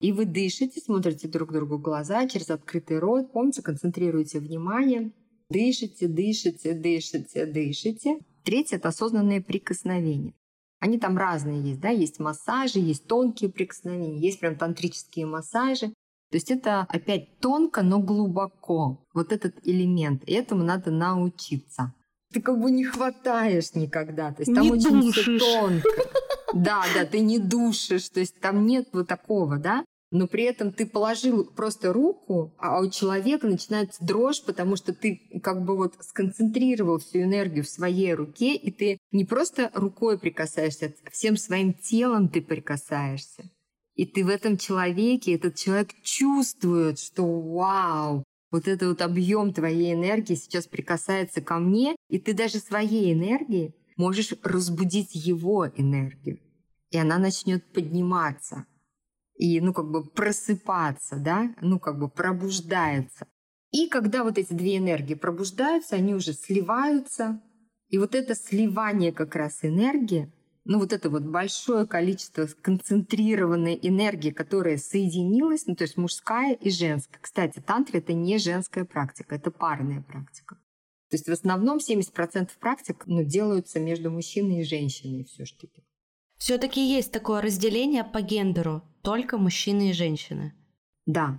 [0.04, 5.12] И вы дышите, смотрите друг другу в глаза через открытый рот, помните, концентрируете внимание,
[5.48, 8.18] Дышите, дышите, дышите, дышите.
[8.44, 10.34] Третье— это осознанные прикосновения.
[10.78, 15.88] Они там разные есть, да, есть массажи, есть тонкие прикосновения, есть прям тантрические массажи.
[16.30, 19.02] То есть это опять тонко, но глубоко.
[19.14, 20.22] Вот этот элемент.
[20.26, 21.94] И этому надо научиться.
[22.30, 24.32] Ты как бы не хватаешь никогда.
[24.32, 25.40] То есть там не очень душишь.
[25.40, 25.88] все тонко.
[26.52, 28.08] Да, да, ты не душишь.
[28.10, 29.84] То есть там нет вот такого, да
[30.14, 35.20] но при этом ты положил просто руку, а у человека начинается дрожь, потому что ты
[35.42, 40.94] как бы вот сконцентрировал всю энергию в своей руке, и ты не просто рукой прикасаешься,
[41.04, 43.50] а всем своим телом ты прикасаешься.
[43.96, 49.94] И ты в этом человеке, этот человек чувствует, что вау, вот этот вот объем твоей
[49.94, 56.38] энергии сейчас прикасается ко мне, и ты даже своей энергией можешь разбудить его энергию.
[56.92, 58.64] И она начнет подниматься
[59.36, 63.26] и, ну, как бы просыпаться, да, ну, как бы пробуждается.
[63.70, 67.42] И когда вот эти две энергии пробуждаются, они уже сливаются,
[67.88, 70.32] и вот это сливание как раз энергии,
[70.64, 76.70] ну вот это вот большое количество концентрированной энергии, которая соединилась, ну то есть мужская и
[76.70, 77.18] женская.
[77.20, 80.56] Кстати, тантра— это не женская практика, это парная практика.
[81.10, 85.84] То есть в основном 70% практик ну, делаются между мужчиной и женщиной все-таки.
[86.38, 90.54] Все-таки есть такое разделение по гендеру, только мужчины и женщины.
[91.06, 91.38] Да.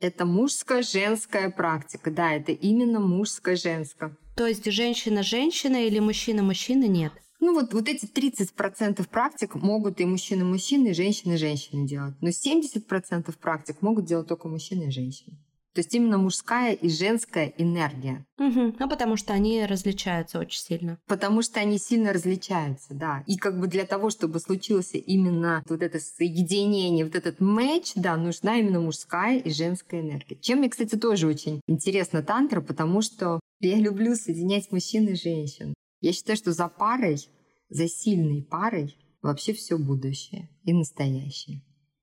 [0.00, 2.10] Это мужская женская практика.
[2.10, 4.16] Да, это именно мужская женская.
[4.34, 7.12] То есть женщина-женщина или мужчина-мужчина нет?
[7.38, 12.14] Ну вот, вот эти 30% практик могут и мужчины-мужчины, и женщины-женщины делать.
[12.22, 15.36] Но 70% практик могут делать только мужчины и женщины.
[15.74, 18.24] То есть именно мужская и женская энергия.
[18.38, 18.76] Угу.
[18.78, 20.98] Ну, потому что они различаются очень сильно.
[21.06, 23.24] Потому что они сильно различаются, да.
[23.26, 28.16] И как бы для того, чтобы случилось именно вот это соединение, вот этот матч, да,
[28.16, 30.36] нужна именно мужская и женская энергия.
[30.36, 35.74] Чем мне, кстати, тоже очень интересно тантра, потому что я люблю соединять мужчин и женщин.
[36.00, 37.18] Я считаю, что за парой,
[37.68, 41.62] за сильной парой вообще все будущее и настоящее.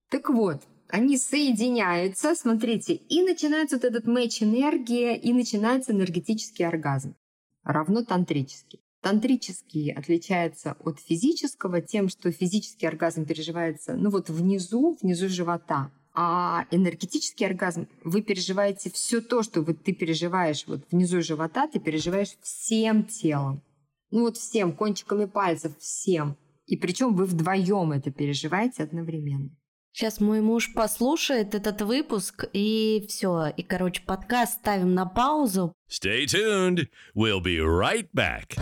[0.09, 7.15] Так вот, они соединяются, смотрите, и начинается вот этот матч энергии, и начинается энергетический оргазм,
[7.63, 8.81] равно тантрический.
[9.01, 16.65] Тантрический отличается от физического тем, что физический оргазм переживается ну вот внизу, внизу живота, а
[16.71, 22.37] энергетический оргазм вы переживаете все то, что вот ты переживаешь вот внизу живота, ты переживаешь
[22.41, 23.63] всем телом.
[24.11, 26.37] Ну вот всем, кончиками пальцев, всем.
[26.67, 29.49] И причем вы вдвоем это переживаете одновременно.
[29.93, 33.47] Сейчас мой муж послушает этот выпуск, и все.
[33.57, 35.73] И, короче, подкаст ставим на паузу.
[35.89, 36.87] Stay tuned.
[37.13, 38.57] We'll be right back.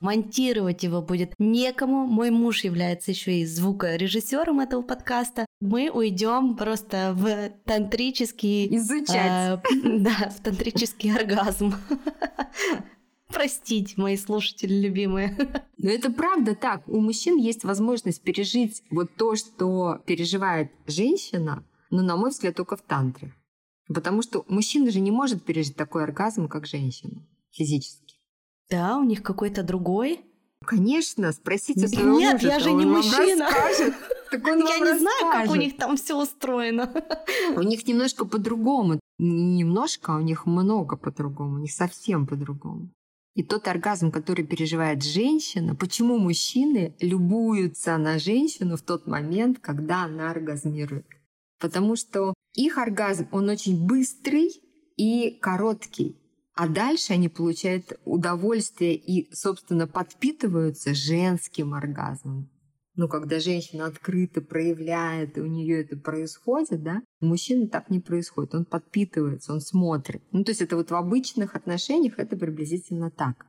[0.00, 2.06] Монтировать его будет некому.
[2.06, 5.44] Мой муж является еще и звукорежиссером этого подкаста.
[5.60, 8.74] Мы уйдем просто в тантрический...
[8.76, 9.60] Изучать.
[9.64, 11.74] э, да, в тантрический оргазм.
[13.28, 15.36] Простите, мои слушатели любимые.
[15.78, 16.86] Но это правда так.
[16.88, 22.76] У мужчин есть возможность пережить вот то, что переживает женщина, но, на мой взгляд, только
[22.76, 23.32] в тантре.
[23.88, 28.16] Потому что мужчина же не может пережить такой оргазм, как женщина, физически.
[28.70, 30.20] Да, у них какой-то другой.
[30.64, 33.44] Конечно, спросите Нет, своего я мужа, же не мужчина.
[33.46, 33.94] расскажет.
[34.28, 35.62] Так он Я не знаю, как у расскажет.
[35.62, 36.92] них там все устроено.
[37.54, 38.98] У них немножко по-другому.
[39.18, 41.54] Не немножко, а у них много по-другому.
[41.54, 42.90] У них совсем по-другому.
[43.36, 50.04] И тот оргазм, который переживает женщина, почему мужчины любуются на женщину в тот момент, когда
[50.04, 51.06] она оргазмирует?
[51.60, 54.62] Потому что их оргазм, он очень быстрый
[54.96, 56.16] и короткий.
[56.54, 62.48] А дальше они получают удовольствие и, собственно, подпитываются женским оргазмом.
[62.96, 68.00] Ну, когда женщина открыто проявляет, и у нее это происходит, да, у мужчины так не
[68.00, 68.54] происходит.
[68.54, 70.22] Он подпитывается, он смотрит.
[70.32, 73.46] Ну, то есть это вот в обычных отношениях это приблизительно так.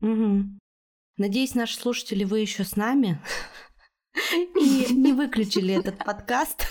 [0.00, 0.58] Мгм.
[1.16, 3.18] Надеюсь, наши слушатели, вы еще с нами.
[4.34, 6.66] и не выключили этот подкаст.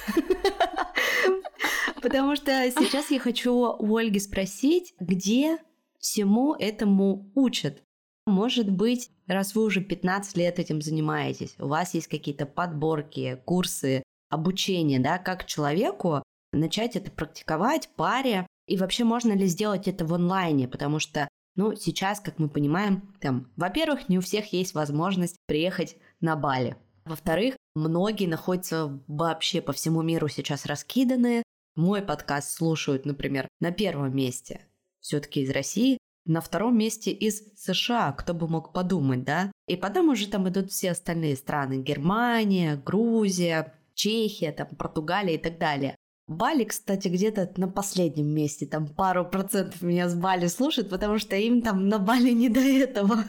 [2.01, 5.57] Потому что сейчас я хочу у Ольги спросить, где
[5.99, 7.83] всему этому учат.
[8.29, 14.03] Может быть, раз вы уже 15 лет этим занимаетесь, у вас есть какие-то подборки, курсы,
[14.29, 16.23] обучение, да, как человеку
[16.53, 21.75] начать это практиковать, паре, и вообще можно ли сделать это в онлайне, потому что, ну,
[21.75, 26.77] сейчас, как мы понимаем, там, во-первых, не у всех есть возможность приехать на Бали.
[27.05, 31.41] Во-вторых, многие находятся вообще по всему миру сейчас раскиданы.
[31.75, 34.67] Мой подкаст слушают, например, на первом месте
[34.99, 35.97] все-таки из России,
[36.29, 39.51] на втором месте из США, кто бы мог подумать, да?
[39.67, 41.81] И потом уже там идут все остальные страны.
[41.81, 45.95] Германия, Грузия, Чехия, там, Португалия и так далее.
[46.29, 51.35] Бали, кстати, где-то на последнем месте, там пару процентов меня с Бали слушают, потому что
[51.35, 53.23] им там на Бали не до этого.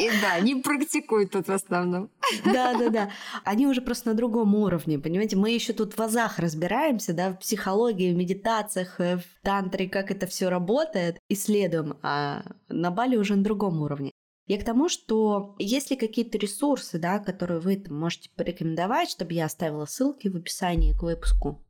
[0.00, 2.08] И да, не практикуют тут в основном.
[2.44, 3.10] Да, да, да.
[3.44, 5.34] Они уже просто на другом уровне, понимаете?
[5.34, 10.12] Мы еще тут в азах разбираемся, да, в психологии, в медитациях, э, в тантре, как
[10.12, 14.12] это все работает, исследуем, а на Бали уже на другом уровне.
[14.46, 19.46] Я к тому, что есть ли какие-то ресурсы, да, которые вы можете порекомендовать, чтобы я
[19.46, 21.65] оставила ссылки в описании к выпуску?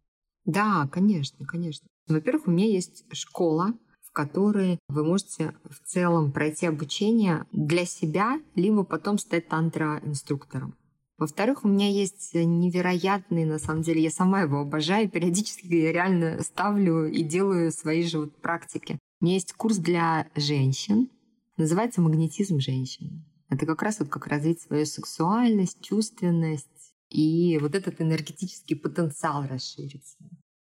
[0.46, 1.86] Да, конечно, конечно.
[2.08, 8.40] Во-первых, у меня есть школа, в которой вы можете в целом пройти обучение для себя,
[8.54, 10.74] либо потом стать тантра-инструктором.
[11.18, 16.42] Во-вторых, у меня есть невероятный, на самом деле, я сама его обожаю, периодически я реально
[16.42, 18.98] ставлю и делаю свои же вот практики.
[19.20, 21.08] У меня есть курс для женщин,
[21.56, 23.24] называется «Магнетизм женщины».
[23.48, 30.16] Это как раз вот как развить свою сексуальность, чувственность, и вот этот энергетический потенциал расширится.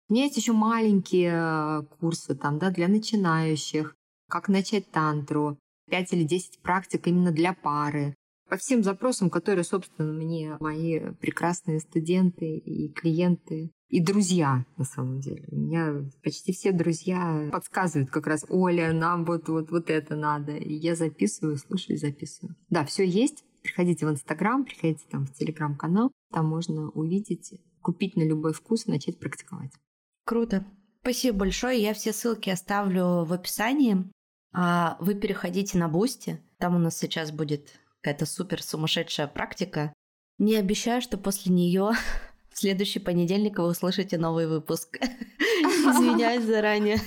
[0.09, 3.95] У меня есть еще маленькие курсы там, да, для начинающих,
[4.29, 5.57] как начать тантру,
[5.89, 8.15] 5 или 10 практик именно для пары.
[8.49, 15.19] По всем запросам, которые, собственно, мне мои прекрасные студенты и клиенты и друзья, на самом
[15.19, 15.45] деле.
[15.51, 20.53] У меня почти все друзья подсказывают как раз, Оля, нам вот, вот, вот это надо.
[20.53, 22.55] И я записываю, слушаю записываю.
[22.69, 23.43] Да, все есть.
[23.61, 26.11] Приходите в Инстаграм, приходите там в Телеграм-канал.
[26.31, 29.71] Там можно увидеть, купить на любой вкус и начать практиковать.
[30.25, 30.65] Круто.
[31.01, 31.81] Спасибо большое.
[31.81, 34.09] Я все ссылки оставлю в описании.
[34.53, 36.41] А вы переходите на Boosty.
[36.57, 39.93] Там у нас сейчас будет какая-то супер сумасшедшая практика.
[40.37, 41.91] Не обещаю, что после нее
[42.49, 44.97] в следующий понедельник вы услышите новый выпуск.
[45.39, 46.99] Извиняюсь заранее.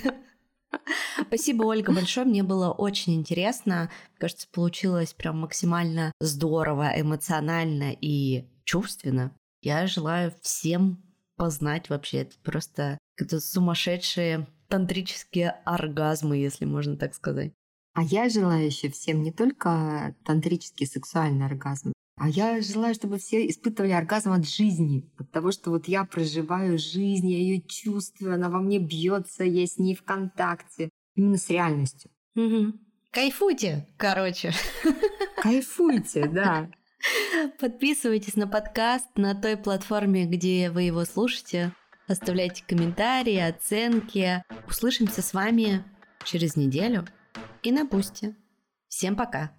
[1.27, 2.25] Спасибо, Ольга, большое.
[2.25, 3.89] Мне было очень интересно.
[4.17, 9.35] Кажется, получилось прям максимально здорово, эмоционально и чувственно.
[9.61, 11.03] Я желаю всем
[11.37, 12.19] познать вообще.
[12.19, 17.53] Это просто это сумасшедшие тантрические оргазмы, если можно так сказать.
[17.93, 23.47] А я желаю еще всем не только тантрический сексуальный оргазм, а я желаю, чтобы все
[23.47, 28.49] испытывали оргазм от жизни, от того, что вот я проживаю жизнь, я ее чувствую, она
[28.49, 32.09] во мне бьется, я с ней в контакте, именно с реальностью.
[32.35, 32.73] Угу.
[33.11, 34.53] Кайфуйте, короче.
[35.41, 36.69] Кайфуйте, да.
[37.59, 41.73] Подписывайтесь на подкаст на той платформе, где вы его слушаете.
[42.07, 44.43] Оставляйте комментарии, оценки.
[44.67, 45.83] Услышимся с вами
[46.23, 47.05] через неделю
[47.61, 48.35] и на Бусте.
[48.87, 49.51] Всем пока!